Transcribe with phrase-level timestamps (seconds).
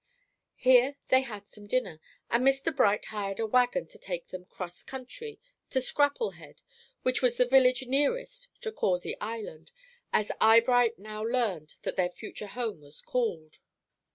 [0.55, 2.01] Here they had some dinner,
[2.31, 2.75] and Mr.
[2.75, 5.39] Bright hired a wagon to take them "'cross country"
[5.69, 6.63] to Scrapplehead,
[7.03, 9.71] which was the village nearest to "Causey Island,"
[10.11, 13.59] as Eyebright now learned that their future home was called.